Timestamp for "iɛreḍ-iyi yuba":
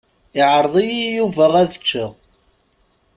0.39-1.45